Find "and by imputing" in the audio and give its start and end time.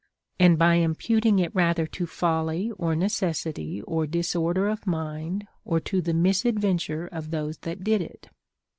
0.49-1.37